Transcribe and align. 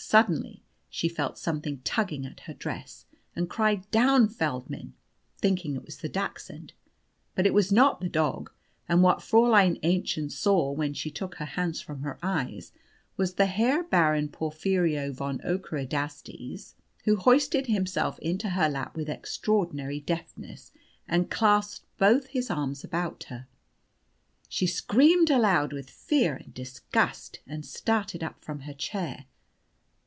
Suddenly 0.00 0.62
she 0.88 1.08
felt 1.08 1.38
something 1.38 1.80
tugging 1.80 2.24
at 2.24 2.38
her 2.42 2.54
dress, 2.54 3.04
and 3.34 3.50
cried 3.50 3.90
"Down, 3.90 4.28
Feldmann!" 4.28 4.92
thinking 5.38 5.74
it 5.74 5.84
was 5.84 5.98
the 5.98 6.08
Dachshund. 6.08 6.72
But 7.34 7.48
it 7.48 7.52
was 7.52 7.72
not 7.72 8.00
the 8.00 8.08
dog; 8.08 8.52
and 8.88 9.02
what 9.02 9.18
Fräulein 9.18 9.76
Aennchen 9.82 10.30
saw 10.30 10.70
when 10.70 10.94
she 10.94 11.10
took 11.10 11.34
her 11.34 11.46
hands 11.46 11.80
from 11.80 12.02
her 12.02 12.16
eyes 12.22 12.70
was 13.16 13.34
the 13.34 13.46
Herr 13.46 13.82
Baron 13.82 14.28
Porphyrio 14.28 15.12
von 15.12 15.40
Ockerodastes, 15.40 16.74
who 17.04 17.16
hoisted 17.16 17.66
himself 17.66 18.20
into 18.20 18.50
her 18.50 18.68
lap 18.68 18.96
with 18.96 19.10
extraordinary 19.10 19.98
deftness, 19.98 20.70
and 21.08 21.28
clasped 21.28 21.84
both 21.98 22.28
his 22.28 22.50
arms 22.52 22.84
about 22.84 23.24
her. 23.24 23.48
She 24.48 24.68
screamed 24.68 25.28
aloud 25.28 25.72
with 25.72 25.90
fear 25.90 26.34
and 26.36 26.54
disgust, 26.54 27.40
and 27.48 27.66
started 27.66 28.22
up 28.22 28.40
from 28.44 28.60
her 28.60 28.74
chair. 28.74 29.24